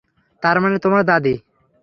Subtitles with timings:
[0.43, 1.35] তারমানে তোমার দাদী।